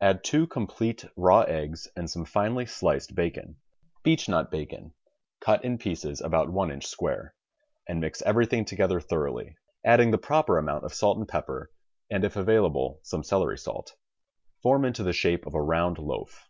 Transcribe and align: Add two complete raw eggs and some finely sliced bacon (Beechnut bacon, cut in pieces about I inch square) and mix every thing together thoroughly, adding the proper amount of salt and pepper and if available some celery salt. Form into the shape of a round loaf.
Add 0.00 0.22
two 0.22 0.46
complete 0.46 1.04
raw 1.16 1.40
eggs 1.40 1.88
and 1.96 2.08
some 2.08 2.24
finely 2.24 2.66
sliced 2.66 3.16
bacon 3.16 3.56
(Beechnut 4.04 4.48
bacon, 4.48 4.94
cut 5.40 5.64
in 5.64 5.76
pieces 5.76 6.20
about 6.20 6.56
I 6.56 6.72
inch 6.72 6.86
square) 6.86 7.34
and 7.88 7.98
mix 7.98 8.22
every 8.22 8.46
thing 8.46 8.64
together 8.64 9.00
thoroughly, 9.00 9.56
adding 9.84 10.12
the 10.12 10.18
proper 10.18 10.56
amount 10.58 10.84
of 10.84 10.94
salt 10.94 11.18
and 11.18 11.26
pepper 11.26 11.72
and 12.08 12.22
if 12.24 12.36
available 12.36 13.00
some 13.02 13.24
celery 13.24 13.58
salt. 13.58 13.96
Form 14.62 14.84
into 14.84 15.02
the 15.02 15.12
shape 15.12 15.46
of 15.46 15.54
a 15.56 15.60
round 15.60 15.98
loaf. 15.98 16.48